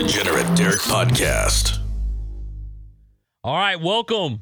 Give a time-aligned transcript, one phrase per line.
[0.00, 1.78] Degenerate Derek Podcast.
[3.44, 4.40] All right, welcome.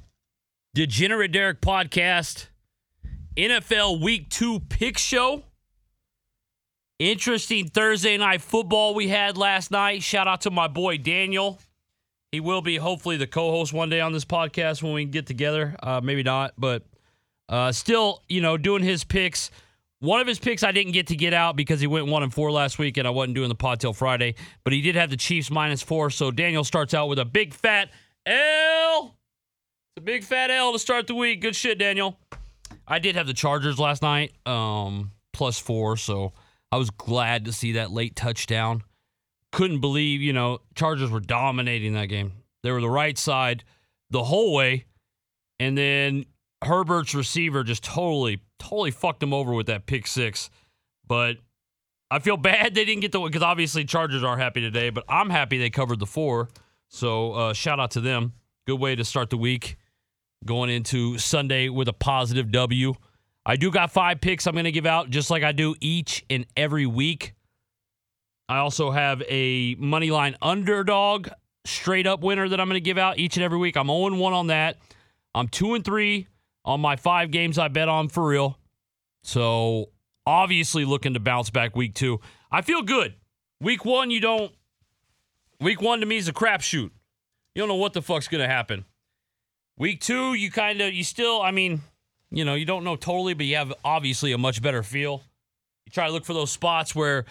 [0.73, 2.46] Degenerate Derek Podcast.
[3.36, 5.42] NFL Week 2 pick show.
[7.00, 10.05] Interesting Thursday night football we had last night.
[10.05, 11.59] Shout out to my boy Daniel.
[12.30, 15.75] He will be hopefully the co-host one day on this podcast when we get together.
[15.82, 16.84] Uh, maybe not, but
[17.48, 19.50] uh, still, you know, doing his picks.
[20.01, 22.33] One of his picks I didn't get to get out because he went one and
[22.33, 24.37] four last week, and I wasn't doing the pod till Friday.
[24.63, 27.53] But he did have the Chiefs minus four, so Daniel starts out with a big
[27.53, 27.91] fat
[28.25, 29.17] L.
[29.96, 31.41] It's a big fat L to start the week.
[31.41, 32.16] Good shit, Daniel.
[32.86, 36.33] I did have the Chargers last night, um, plus four, so
[36.70, 38.84] I was glad to see that late touchdown.
[39.50, 42.33] Couldn't believe, you know, Chargers were dominating that game.
[42.62, 43.64] They were the right side
[44.10, 44.84] the whole way,
[45.58, 46.27] and then
[46.62, 50.50] Herbert's receiver just totally, totally fucked them over with that pick six.
[51.06, 51.36] But
[52.10, 55.04] I feel bad they didn't get the one because obviously Chargers are happy today, but
[55.08, 56.48] I'm happy they covered the four.
[56.88, 58.32] So uh, shout out to them.
[58.66, 59.77] Good way to start the week.
[60.44, 62.94] Going into Sunday with a positive W.
[63.44, 66.24] I do got five picks I'm going to give out just like I do each
[66.30, 67.34] and every week.
[68.48, 71.28] I also have a money line underdog
[71.64, 73.77] straight up winner that I'm going to give out each and every week.
[73.77, 74.78] I'm 0 1 on that.
[75.34, 76.27] I'm 2 and 3
[76.69, 78.58] on my five games I bet on for real.
[79.22, 79.88] So
[80.27, 82.20] obviously looking to bounce back week two.
[82.52, 83.14] I feel good.
[83.61, 84.52] Week one, you don't.
[85.61, 86.91] Week one to me is a crapshoot.
[87.55, 88.84] You don't know what the fuck's to happen.
[89.78, 91.80] Week two, you kind of, you still, I mean,
[92.30, 95.22] you know, you don't know totally, but you have obviously a much better feel.
[95.86, 97.24] You try to look for those spots where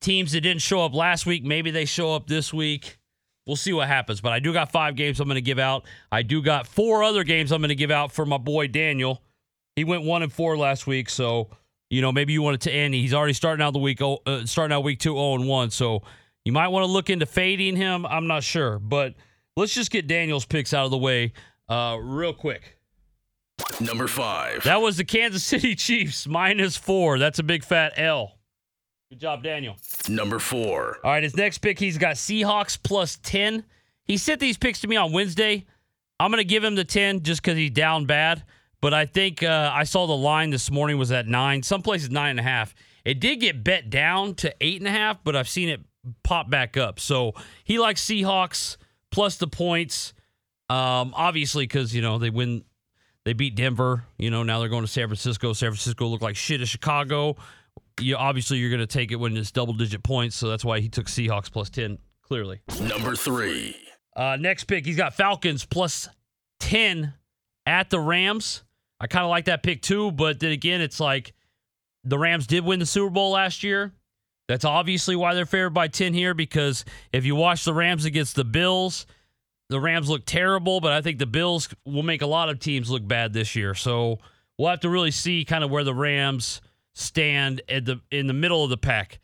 [0.00, 2.98] teams that didn't show up last week, maybe they show up this week.
[3.46, 4.20] We'll see what happens.
[4.20, 5.84] But I do got five games I'm going to give out.
[6.10, 9.22] I do got four other games I'm going to give out for my boy Daniel.
[9.76, 11.50] He went one and four last week, so
[11.90, 12.94] you know maybe you wanted to end.
[12.94, 15.70] He's already starting out the week, uh, starting out week two, zero and one.
[15.70, 16.02] So
[16.44, 18.06] you might want to look into fading him.
[18.06, 19.14] I'm not sure, but
[19.56, 21.32] let's just get Daniel's picks out of the way
[21.68, 22.78] uh, real quick.
[23.80, 24.62] Number five.
[24.64, 27.18] That was the Kansas City Chiefs minus four.
[27.18, 28.33] That's a big fat L.
[29.14, 29.76] Good job, Daniel.
[30.08, 30.98] Number four.
[31.04, 33.62] All right, his next pick, he's got Seahawks plus 10.
[34.02, 35.66] He sent these picks to me on Wednesday.
[36.18, 38.42] I'm going to give him the 10 just because he's down bad.
[38.80, 41.62] But I think uh, I saw the line this morning was at nine.
[41.62, 42.74] Some places nine and a half.
[43.04, 45.80] It did get bet down to eight and a half, but I've seen it
[46.24, 46.98] pop back up.
[46.98, 48.78] So he likes Seahawks
[49.12, 50.12] plus the points.
[50.68, 52.64] Um, obviously, because you know they win,
[53.24, 54.06] they beat Denver.
[54.18, 55.52] You know now they're going to San Francisco.
[55.52, 57.36] San Francisco looked like shit at Chicago.
[58.00, 60.80] You obviously you're going to take it when it's double digit points, so that's why
[60.80, 61.98] he took Seahawks plus ten.
[62.22, 62.60] Clearly.
[62.80, 63.76] Number three.
[64.16, 66.08] Uh, next pick, he's got Falcons plus
[66.58, 67.12] ten
[67.66, 68.62] at the Rams.
[69.00, 71.34] I kind of like that pick too, but then again, it's like
[72.04, 73.92] the Rams did win the Super Bowl last year.
[74.48, 78.36] That's obviously why they're favored by 10 here because if you watch the Rams against
[78.36, 79.06] the Bills,
[79.70, 82.90] the Rams look terrible, but I think the Bills will make a lot of teams
[82.90, 83.74] look bad this year.
[83.74, 84.18] So
[84.58, 86.60] we'll have to really see kind of where the Rams
[86.94, 89.20] stand at the in the middle of the pack.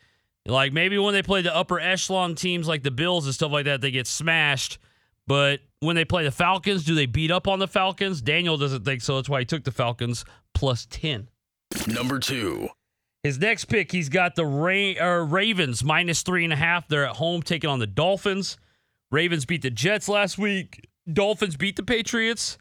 [0.46, 3.66] Like maybe when they play the upper echelon teams like the Bills and stuff like
[3.66, 4.78] that, they get smashed.
[5.26, 8.20] But when they play the Falcons, do they beat up on the Falcons?
[8.20, 9.16] Daniel doesn't think so.
[9.16, 11.28] That's why he took the Falcons plus 10.
[11.86, 12.68] Number two.
[13.22, 16.88] His next pick, he's got the Ra- uh, Ravens minus three and a half.
[16.88, 18.56] They're at home taking on the Dolphins.
[19.12, 20.88] Ravens beat the Jets last week.
[21.12, 22.56] Dolphins beat the Patriots.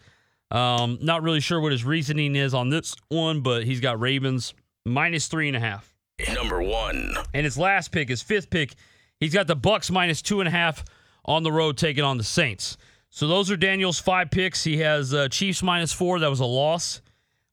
[0.52, 4.54] Um, not really sure what his reasoning is on this one, but he's got Ravens
[4.86, 5.94] minus three and a half.
[6.34, 7.16] Number one.
[7.34, 8.76] And his last pick, his fifth pick,
[9.20, 10.84] he's got the Bucks minus two and a half
[11.26, 12.78] on the road taking on the Saints.
[13.10, 14.64] So those are Daniel's five picks.
[14.64, 16.20] He has uh, Chiefs minus four.
[16.20, 17.02] That was a loss.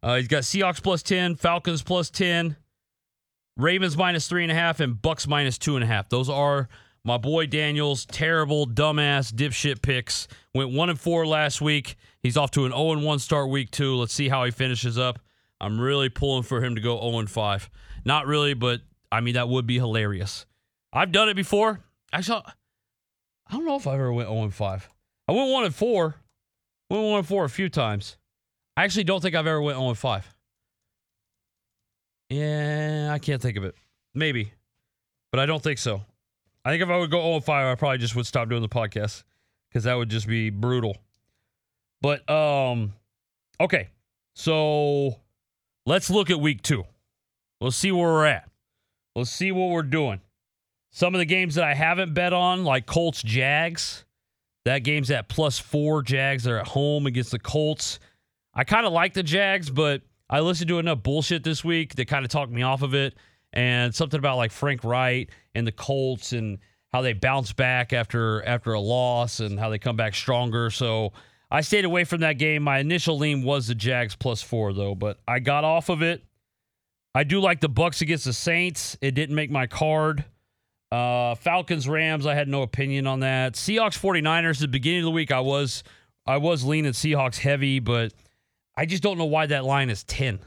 [0.02, 2.56] Uh, he's got Seahawks plus 10, Falcons plus 10,
[3.56, 6.08] Ravens minus three and a half, and Bucks minus two and a half.
[6.08, 6.68] Those are
[7.04, 10.28] my boy Daniel's terrible, dumbass, dipshit picks.
[10.54, 11.96] Went one and four last week.
[12.22, 13.96] He's off to an 0 and 1 start week two.
[13.96, 15.18] Let's see how he finishes up.
[15.60, 17.70] I'm really pulling for him to go 0 and 5.
[18.04, 18.80] Not really, but
[19.10, 20.46] I mean, that would be hilarious.
[20.92, 21.80] I've done it before.
[22.12, 22.42] Actually,
[23.48, 24.88] I don't know if I ever went 0 and 5.
[25.28, 26.14] I went 1 and 4.
[26.90, 28.16] Went 1 and 4 a few times.
[28.76, 30.36] I actually don't think I've ever went 0 and 5.
[32.28, 33.74] Yeah, I can't think of it.
[34.14, 34.52] Maybe.
[35.30, 36.02] But I don't think so.
[36.64, 38.62] I think if I would go 0 and 5, I probably just would stop doing
[38.62, 39.22] the podcast
[39.68, 40.96] because that would just be brutal.
[42.00, 42.92] But um
[43.60, 43.88] okay.
[44.34, 45.16] So
[45.86, 46.84] let's look at week 2.
[47.60, 48.50] Let's see where we're at.
[49.14, 50.20] Let's see what we're doing.
[50.90, 54.04] Some of the games that I haven't bet on, like Colts Jags,
[54.66, 56.02] that game's at plus four.
[56.02, 57.98] Jags are at home against the Colts.
[58.52, 62.08] I kind of like the Jags, but I listened to enough bullshit this week that
[62.08, 63.14] kind of talked me off of it.
[63.52, 66.58] And something about like Frank Reich and the Colts and
[66.92, 70.70] how they bounce back after after a loss and how they come back stronger.
[70.70, 71.12] So
[71.50, 72.62] I stayed away from that game.
[72.62, 76.22] My initial lean was the Jags plus four though, but I got off of it.
[77.14, 78.98] I do like the Bucks against the Saints.
[79.00, 80.24] It didn't make my card.
[80.92, 83.54] Uh, Falcons Rams, I had no opinion on that.
[83.54, 85.82] Seahawks 49ers, at the beginning of the week, I was
[86.26, 88.12] I was leaning Seahawks heavy, but
[88.76, 90.40] I just don't know why that line is 10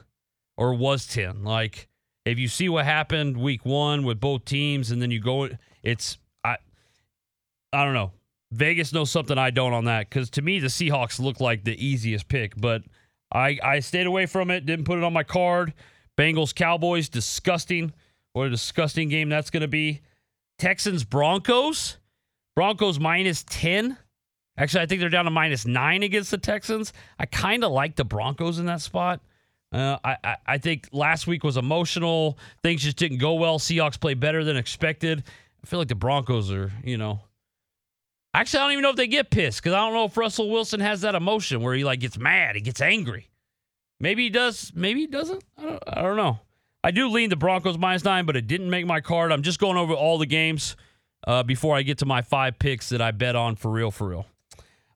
[0.56, 1.42] or was 10.
[1.42, 1.88] Like,
[2.24, 5.48] if you see what happened week one with both teams and then you go,
[5.82, 6.58] it's, I,
[7.72, 8.12] I don't know.
[8.52, 11.84] Vegas knows something I don't on that because to me, the Seahawks look like the
[11.84, 12.82] easiest pick, but
[13.32, 15.72] I, I stayed away from it, didn't put it on my card.
[16.18, 17.92] Bengals Cowboys, disgusting.
[18.32, 20.02] What a disgusting game that's going to be.
[20.58, 21.96] Texans Broncos.
[22.56, 23.96] Broncos minus 10.
[24.58, 26.92] Actually, I think they're down to minus nine against the Texans.
[27.18, 29.20] I kind of like the Broncos in that spot.
[29.72, 32.36] Uh, I, I, I think last week was emotional.
[32.62, 33.58] Things just didn't go well.
[33.58, 35.22] Seahawks played better than expected.
[35.62, 37.20] I feel like the Broncos are, you know.
[38.32, 40.50] Actually, I don't even know if they get pissed because I don't know if Russell
[40.50, 43.28] Wilson has that emotion where he like gets mad, he gets angry.
[43.98, 44.72] Maybe he does.
[44.74, 45.44] Maybe he doesn't.
[45.58, 46.40] I don't, I don't know.
[46.82, 49.32] I do lean the Broncos minus nine, but it didn't make my card.
[49.32, 50.76] I'm just going over all the games
[51.26, 54.08] uh, before I get to my five picks that I bet on for real, for
[54.08, 54.26] real.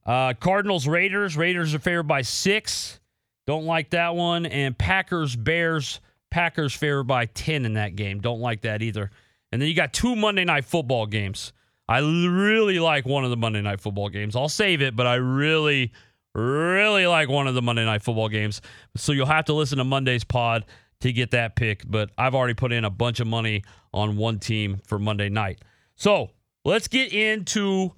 [0.06, 1.36] Uh, Cardinals, Raiders.
[1.36, 3.00] Raiders are favored by six.
[3.46, 4.46] Don't like that one.
[4.46, 6.00] And Packers, Bears.
[6.30, 8.20] Packers favored by 10 in that game.
[8.20, 9.10] Don't like that either.
[9.52, 11.52] And then you got two Monday night football games.
[11.88, 14.36] I really like one of the Monday night football games.
[14.36, 15.92] I'll save it, but I really,
[16.34, 18.62] really like one of the Monday night football games.
[18.96, 20.64] So you'll have to listen to Monday's pod
[21.00, 21.82] to get that pick.
[21.86, 25.60] But I've already put in a bunch of money on one team for Monday night.
[25.96, 26.30] So
[26.64, 27.92] let's get into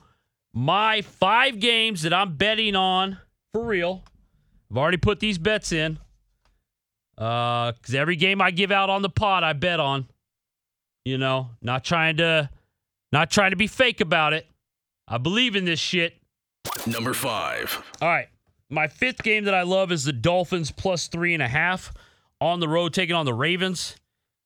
[0.53, 3.19] my five games that I'm betting on
[3.53, 4.03] for real.
[4.71, 5.99] I've already put these bets in.
[7.17, 10.07] Uh, cause every game I give out on the pod, I bet on.
[11.05, 12.51] You know, not trying to,
[13.13, 14.47] not trying to be fake about it.
[15.09, 16.15] I believe in this shit.
[16.87, 17.83] Number five.
[18.01, 18.29] All right,
[18.71, 21.93] my fifth game that I love is the Dolphins plus three and a half
[22.41, 23.97] on the road taking on the Ravens.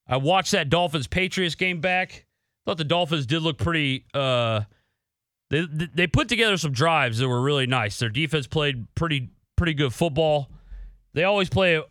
[0.07, 2.27] I watched that Dolphins Patriots game back.
[2.67, 4.05] Thought the Dolphins did look pretty.
[4.13, 4.63] uh
[5.51, 7.99] they they put together some drives that were really nice.
[7.99, 10.51] Their defense played pretty pretty good football.
[11.15, 11.83] They always play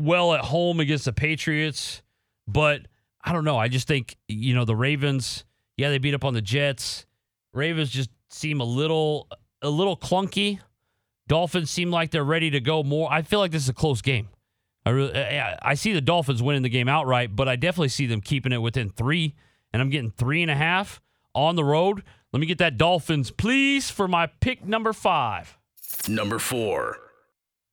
[0.00, 2.02] well at home against the Patriots,
[2.46, 2.82] but
[3.24, 3.58] I don't know.
[3.58, 5.44] I just think you know the Ravens.
[5.80, 7.06] Yeah, they beat up on the Jets.
[7.54, 9.28] Ravens just seem a little
[9.62, 10.60] a little clunky.
[11.26, 13.10] Dolphins seem like they're ready to go more.
[13.10, 14.28] I feel like this is a close game.
[14.84, 18.20] I really I see the Dolphins winning the game outright, but I definitely see them
[18.20, 19.34] keeping it within three,
[19.72, 21.00] and I'm getting three and a half
[21.34, 22.02] on the road.
[22.30, 25.56] Let me get that Dolphins, please, for my pick number five.
[26.06, 26.98] Number four.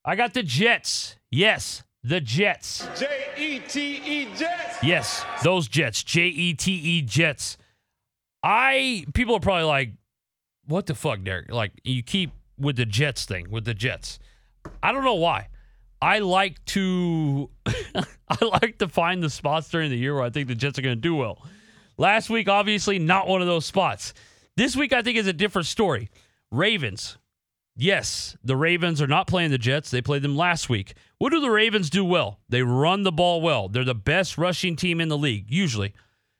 [0.05, 1.17] I got the Jets.
[1.29, 2.87] Yes, the Jets.
[2.97, 3.07] J
[3.37, 4.81] E T E Jets.
[4.81, 6.03] Yes, those Jets.
[6.03, 7.57] J E T E Jets.
[8.43, 9.91] I people are probably like,
[10.65, 11.51] what the fuck, Derek?
[11.51, 14.19] Like you keep with the Jets thing, with the Jets.
[14.81, 15.49] I don't know why.
[16.01, 20.47] I like to I like to find the spots during the year where I think
[20.47, 21.43] the Jets are going to do well.
[21.97, 24.13] Last week, obviously, not one of those spots.
[24.55, 26.09] This week, I think, is a different story.
[26.51, 27.17] Ravens.
[27.75, 29.91] Yes, the Ravens are not playing the Jets.
[29.91, 30.95] They played them last week.
[31.19, 32.39] What do the Ravens do well?
[32.49, 33.67] They run the ball well.
[33.67, 35.93] They're the best rushing team in the league, usually.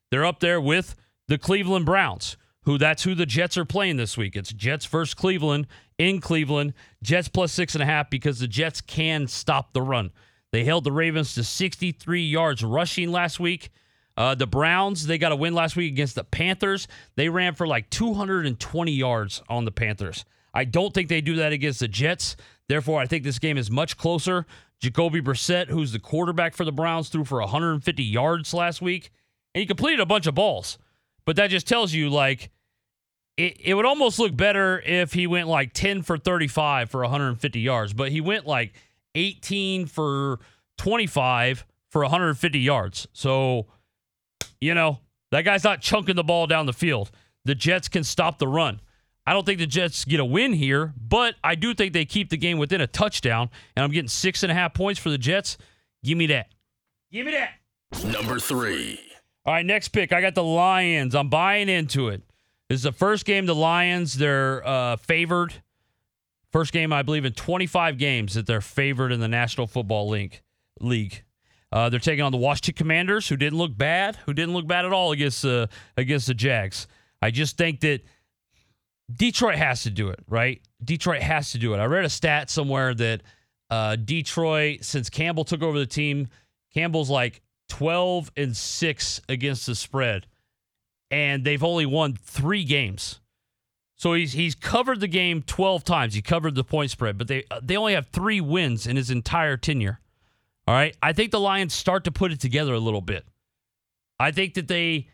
[0.09, 0.95] They're up there with
[1.27, 4.35] the Cleveland Browns, who that's who the Jets are playing this week.
[4.35, 5.67] It's Jets versus Cleveland
[5.97, 6.73] in Cleveland.
[7.03, 10.11] Jets plus six and a half because the Jets can stop the run.
[10.51, 13.69] They held the Ravens to 63 yards rushing last week.
[14.15, 16.87] Uh, the Browns, they got a win last week against the Panthers.
[17.15, 20.25] They ran for like 220 yards on the Panthers.
[20.53, 22.35] I don't think they do that against the Jets.
[22.67, 24.45] Therefore, I think this game is much closer.
[24.79, 29.11] Jacoby Brissett, who's the quarterback for the Browns, threw for 150 yards last week,
[29.53, 30.77] and he completed a bunch of balls.
[31.27, 32.49] But that just tells you, like,
[33.35, 37.59] it, it would almost look better if he went like 10 for 35 for 150
[37.59, 38.73] yards, but he went like
[39.13, 40.39] 18 for
[40.77, 43.09] 25 for 150 yards.
[43.11, 43.67] So,
[44.61, 44.99] you know,
[45.31, 47.11] that guy's not chunking the ball down the field.
[47.43, 48.79] The Jets can stop the run.
[49.25, 52.29] I don't think the Jets get a win here, but I do think they keep
[52.29, 55.17] the game within a touchdown, and I'm getting six and a half points for the
[55.17, 55.57] Jets.
[56.05, 56.47] Give me that.
[57.11, 57.55] Give me that.
[58.13, 59.01] Number three.
[59.47, 60.11] All right, next pick.
[60.11, 61.15] I got the Lions.
[61.15, 62.21] I'm buying into it.
[62.67, 65.53] This is the first game the Lions, they're uh, favored.
[66.51, 70.41] First game, I believe, in 25 games that they're favored in the National Football League.
[70.81, 71.23] League.
[71.71, 74.83] Uh, they're taking on the Washington Commanders, who didn't look bad, who didn't look bad
[74.83, 76.85] at all against uh, against the Jags.
[77.21, 78.01] I just think that
[79.09, 80.61] Detroit has to do it, right?
[80.83, 81.77] Detroit has to do it.
[81.77, 83.23] I read a stat somewhere that
[83.69, 86.27] uh, Detroit, since Campbell took over the team,
[86.73, 90.27] Campbell's like 12 and 6 against the spread.
[91.09, 93.19] and they've only won three games.
[93.95, 96.13] So he's he's covered the game 12 times.
[96.13, 99.57] He covered the point spread, but they they only have three wins in his entire
[99.57, 99.99] tenure.
[100.67, 100.95] All right.
[101.01, 103.25] I think the Lions start to put it together a little bit.
[104.19, 105.07] I think that they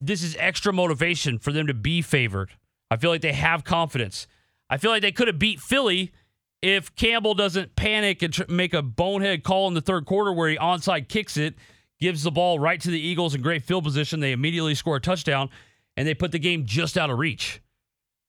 [0.00, 2.50] this is extra motivation for them to be favored.
[2.90, 4.26] I feel like they have confidence.
[4.70, 6.12] I feel like they could have beat Philly
[6.62, 10.48] if Campbell doesn't panic and tr- make a bonehead call in the third quarter where
[10.48, 11.54] he onside kicks it,
[12.00, 14.20] gives the ball right to the Eagles in great field position.
[14.20, 15.50] They immediately score a touchdown
[15.96, 17.62] and they put the game just out of reach.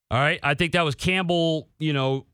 [0.09, 0.39] All right.
[0.43, 2.25] I think that was Campbell, you know,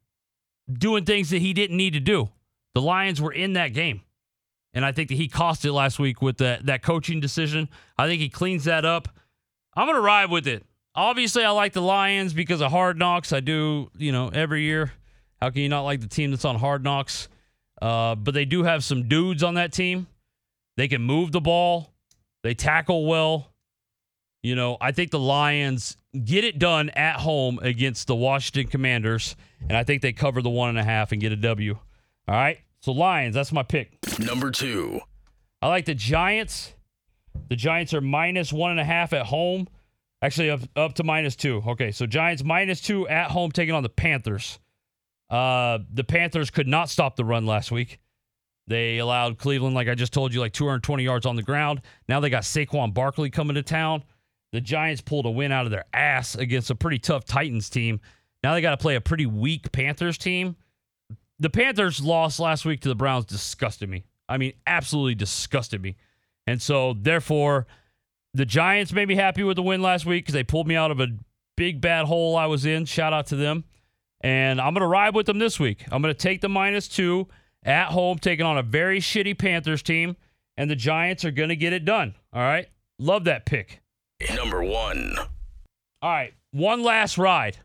[0.71, 2.29] doing things that he didn't need to do.
[2.73, 4.01] The Lions were in that game.
[4.73, 7.69] And I think that he cost it last week with that, that coaching decision.
[7.97, 9.07] I think he cleans that up.
[9.75, 10.65] I'm going to ride with it.
[10.93, 13.31] Obviously, I like the Lions because of hard knocks.
[13.31, 14.91] I do, you know, every year.
[15.41, 17.29] How can you not like the team that's on hard knocks?
[17.81, 20.07] Uh, but they do have some dudes on that team.
[20.77, 21.93] They can move the ball,
[22.43, 23.51] they tackle well.
[24.43, 29.35] You know, I think the Lions get it done at home against the Washington Commanders,
[29.61, 31.77] and I think they cover the one and a half and get a W.
[32.27, 32.59] All right.
[32.81, 33.97] So Lions, that's my pick.
[34.19, 35.01] Number two.
[35.61, 36.73] I like the Giants.
[37.49, 39.67] The Giants are minus one and a half at home.
[40.21, 41.63] Actually, up up to minus two.
[41.67, 44.59] Okay, so Giants minus two at home taking on the Panthers.
[45.29, 47.99] Uh, the Panthers could not stop the run last week.
[48.67, 51.81] They allowed Cleveland, like I just told you, like 220 yards on the ground.
[52.09, 54.03] Now they got Saquon Barkley coming to town.
[54.51, 57.99] The Giants pulled a win out of their ass against a pretty tough Titans team.
[58.43, 60.55] Now they got to play a pretty weak Panthers team.
[61.39, 64.05] The Panthers loss last week to the Browns disgusted me.
[64.27, 65.95] I mean, absolutely disgusted me.
[66.45, 67.67] And so, therefore,
[68.33, 70.91] the Giants made me happy with the win last week because they pulled me out
[70.91, 71.07] of a
[71.55, 72.85] big bad hole I was in.
[72.85, 73.65] Shout out to them.
[74.21, 75.85] And I'm going to ride with them this week.
[75.91, 77.27] I'm going to take the minus two
[77.63, 80.15] at home, taking on a very shitty Panthers team.
[80.57, 82.15] And the Giants are going to get it done.
[82.33, 82.67] All right.
[82.97, 83.81] Love that pick.
[84.33, 85.15] Number one.
[86.01, 86.33] All right.
[86.51, 87.57] One last ride.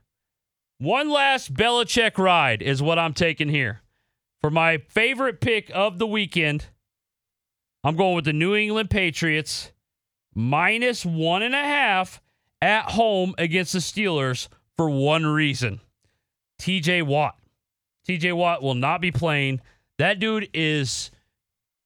[0.79, 3.81] One last Belichick ride is what I'm taking here.
[4.43, 6.67] For my favorite pick of the weekend,
[7.85, 9.71] I'm going with the New England Patriots
[10.35, 12.21] minus one and a half
[12.61, 15.81] at home against the Steelers for one reason.
[16.63, 17.37] TJ Watt.
[18.09, 19.61] TJ Watt will not be playing.
[19.99, 21.11] That dude is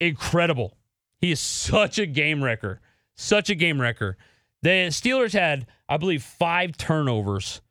[0.01, 0.77] incredible.
[1.19, 2.81] He is such a game wrecker.
[3.17, 4.19] Such a game wrecker.
[4.61, 7.63] The Steelers had, I believe, five turnovers.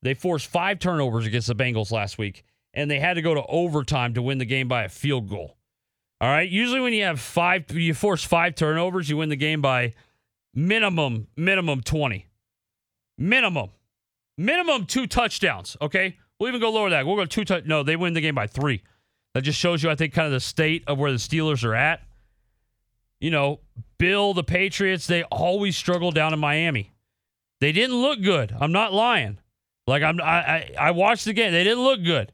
[0.00, 3.44] They forced five turnovers against the Bengals last week, and they had to go to
[3.44, 5.58] overtime to win the game by a field goal.
[6.20, 6.48] All right.
[6.48, 9.92] Usually, when you have five, you force five turnovers, you win the game by
[10.54, 12.26] minimum, minimum 20.
[13.18, 13.70] Minimum.
[14.38, 15.76] Minimum two touchdowns.
[15.82, 16.16] Okay.
[16.38, 17.06] We'll even go lower that.
[17.06, 17.44] We'll go two.
[17.44, 18.82] T- no, they win the game by three.
[19.34, 21.74] That just shows you, I think, kind of the state of where the Steelers are
[21.74, 22.02] at.
[23.20, 23.60] You know,
[23.98, 26.92] Bill, the Patriots, they always struggle down in Miami.
[27.60, 28.54] They didn't look good.
[28.58, 29.38] I'm not lying.
[29.86, 31.52] Like I'm, I, I watched the game.
[31.52, 32.32] They didn't look good.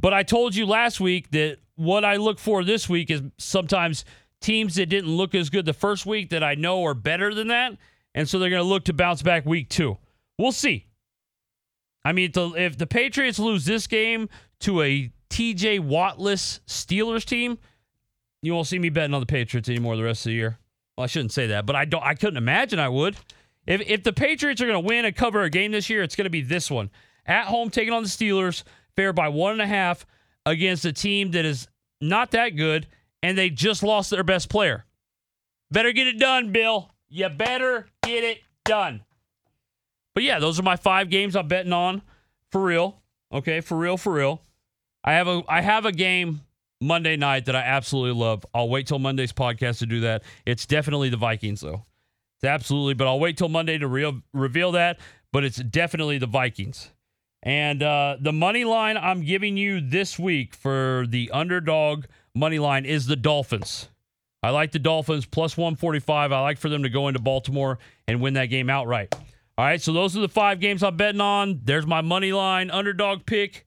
[0.00, 4.04] But I told you last week that what I look for this week is sometimes
[4.40, 7.48] teams that didn't look as good the first week that I know are better than
[7.48, 7.76] that,
[8.14, 9.98] and so they're going to look to bounce back week two.
[10.38, 10.86] We'll see.
[12.04, 14.28] I mean, if the Patriots lose this game
[14.60, 17.58] to a TJ Wattless Steelers team,
[18.42, 20.58] you won't see me betting on the Patriots anymore the rest of the year.
[20.96, 22.02] Well, I shouldn't say that, but I don't.
[22.02, 23.16] I couldn't imagine I would.
[23.66, 26.16] If if the Patriots are going to win and cover a game this year, it's
[26.16, 26.90] going to be this one
[27.26, 28.64] at home taking on the Steelers,
[28.96, 30.06] fair by one and a half
[30.46, 31.68] against a team that is
[32.00, 32.86] not that good,
[33.22, 34.84] and they just lost their best player.
[35.70, 36.90] Better get it done, Bill.
[37.08, 39.04] You better get it done.
[40.14, 42.02] But yeah, those are my five games I'm betting on
[42.50, 43.00] for real.
[43.32, 44.42] Okay, for real, for real.
[45.04, 46.40] I have a I have a game
[46.80, 48.44] Monday night that I absolutely love.
[48.54, 50.22] I'll wait till Monday's podcast to do that.
[50.46, 51.84] It's definitely the Vikings though.
[52.36, 54.98] It's absolutely, but I'll wait till Monday to re- reveal that.
[55.32, 56.90] But it's definitely the Vikings.
[57.42, 62.84] And uh, the money line I'm giving you this week for the underdog money line
[62.84, 63.88] is the Dolphins.
[64.42, 66.32] I like the Dolphins plus 145.
[66.32, 69.14] I like for them to go into Baltimore and win that game outright.
[69.58, 71.60] All right, so those are the five games I'm betting on.
[71.64, 73.66] There's my money line underdog pick.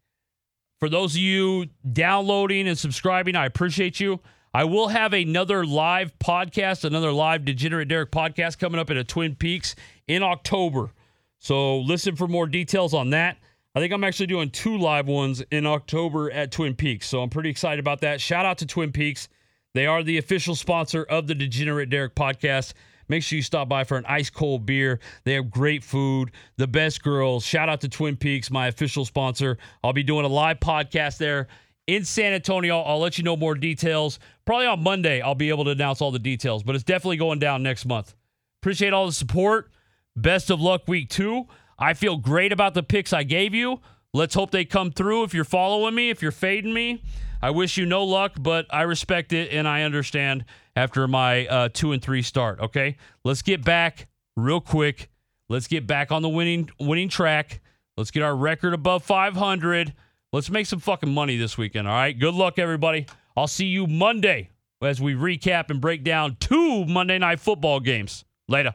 [0.80, 4.20] For those of you downloading and subscribing, I appreciate you.
[4.56, 9.36] I will have another live podcast, another live Degenerate Derek podcast coming up at Twin
[9.36, 9.76] Peaks
[10.08, 10.92] in October.
[11.40, 13.38] So listen for more details on that.
[13.76, 17.08] I think I'm actually doing two live ones in October at Twin Peaks.
[17.08, 18.22] So I'm pretty excited about that.
[18.22, 19.28] Shout out to Twin Peaks.
[19.74, 22.74] They are the official sponsor of the Degenerate Derek podcast.
[23.08, 25.00] Make sure you stop by for an ice cold beer.
[25.24, 27.46] They have great food, the best girls.
[27.46, 29.58] Shout out to Twin Peaks, my official sponsor.
[29.84, 31.48] I'll be doing a live podcast there
[31.88, 32.80] in San Antonio.
[32.82, 34.20] I'll let you know more details.
[34.46, 37.40] Probably on Monday, I'll be able to announce all the details, but it's definitely going
[37.40, 38.16] down next month.
[38.62, 39.72] Appreciate all the support.
[40.16, 41.48] Best of luck week two.
[41.78, 43.82] I feel great about the picks I gave you.
[44.14, 45.24] Let's hope they come through.
[45.24, 47.02] If you're following me, if you're fading me,
[47.44, 50.46] I wish you no luck, but I respect it and I understand
[50.78, 52.62] after my uh, two and three start.
[52.62, 52.96] Okay,
[53.26, 54.08] let's get back
[54.38, 55.10] real quick.
[55.50, 57.60] Let's get back on the winning winning track.
[57.98, 59.94] Let's get our record above 500.
[60.32, 61.86] Let's make some fucking money this weekend.
[61.86, 62.18] All right.
[62.18, 63.08] Good luck, everybody.
[63.36, 68.24] I'll see you Monday as we recap and break down two Monday night football games.
[68.48, 68.74] Later.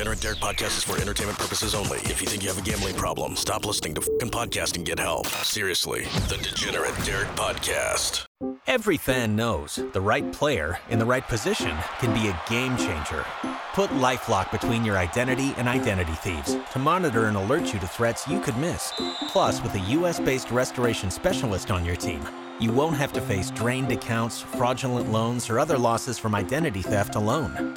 [0.00, 1.98] Degenerate Derek podcast is for entertainment purposes only.
[1.98, 4.98] If you think you have a gambling problem, stop listening to fucking podcast and get
[4.98, 5.26] help.
[5.26, 8.24] Seriously, the Degenerate Derek podcast.
[8.66, 13.26] Every fan knows the right player in the right position can be a game changer.
[13.74, 18.26] Put LifeLock between your identity and identity thieves to monitor and alert you to threats
[18.26, 18.94] you could miss.
[19.28, 22.26] Plus, with a U.S.-based restoration specialist on your team,
[22.58, 27.16] you won't have to face drained accounts, fraudulent loans, or other losses from identity theft
[27.16, 27.76] alone.